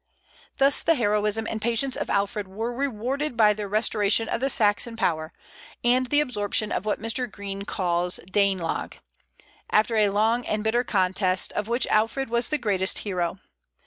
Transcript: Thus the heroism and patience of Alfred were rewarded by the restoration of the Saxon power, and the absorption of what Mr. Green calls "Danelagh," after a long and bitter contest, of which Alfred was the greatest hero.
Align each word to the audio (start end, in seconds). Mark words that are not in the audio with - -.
Thus 0.57 0.81
the 0.81 0.95
heroism 0.95 1.45
and 1.47 1.61
patience 1.61 1.95
of 1.95 2.09
Alfred 2.09 2.47
were 2.47 2.73
rewarded 2.73 3.37
by 3.37 3.53
the 3.53 3.67
restoration 3.67 4.27
of 4.27 4.41
the 4.41 4.49
Saxon 4.49 4.95
power, 4.95 5.31
and 5.83 6.07
the 6.07 6.21
absorption 6.21 6.71
of 6.71 6.87
what 6.87 6.99
Mr. 6.99 7.31
Green 7.31 7.65
calls 7.65 8.19
"Danelagh," 8.31 8.95
after 9.69 9.97
a 9.97 10.09
long 10.09 10.43
and 10.47 10.63
bitter 10.63 10.83
contest, 10.83 11.53
of 11.53 11.67
which 11.67 11.85
Alfred 11.85 12.31
was 12.31 12.49
the 12.49 12.57
greatest 12.57 12.97
hero. 13.05 13.37